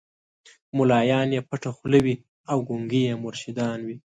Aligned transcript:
مُلایان 0.77 1.27
یې 1.35 1.41
پټه 1.49 1.71
خوله 1.77 1.99
وي 2.05 2.15
او 2.51 2.57
ګونګي 2.67 3.01
یې 3.07 3.13
مرشدان 3.23 3.79
وي 3.87 3.95